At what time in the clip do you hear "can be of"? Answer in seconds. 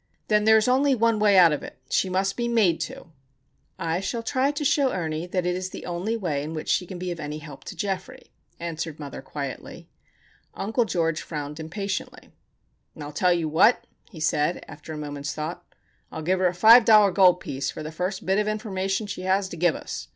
6.87-7.19